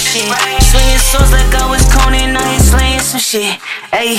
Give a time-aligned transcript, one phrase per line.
[0.00, 0.26] shit.
[0.72, 3.60] Swinging swords like I was Conan, now he slaying some shit.
[3.92, 4.18] Ayy,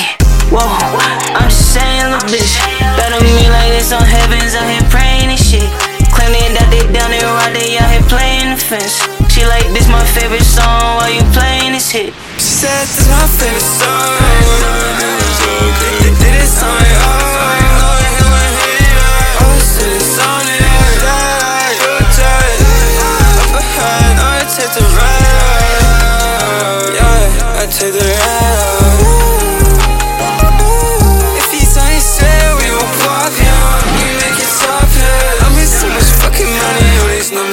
[0.54, 2.56] whoa, I'm just saying, little bitch.
[2.96, 5.68] Better me like this on heavens, out here praying and shit.
[6.14, 9.01] Claiming that they down there right they out here playing the fence.
[9.34, 12.14] She like this my favorite song while you playing this hit.
[12.37, 14.90] She said this my favorite song.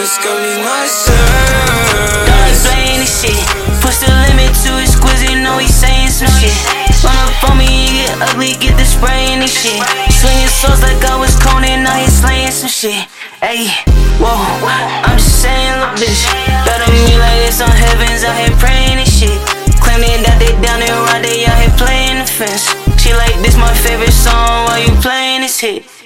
[0.08, 1.12] Numbers, got me nicer.
[2.26, 3.38] Done playing this shit.
[3.80, 6.54] Push the limit to exquisite, know he saying some shit.
[7.04, 9.80] Run up on me, get ugly, get the spray and this shit.
[10.12, 13.06] Swinging swords like I was Conan, now he slaying some shit.
[13.42, 13.70] Ayy,
[14.18, 14.34] whoa,
[15.04, 16.26] I'm just saying, little bitch.
[16.64, 19.38] Better me like this on heavens, out here praying and shit.
[19.78, 22.66] Claiming that they down there right, they out here playing the fence.
[22.98, 25.97] She like this my favorite song while you playing this hit.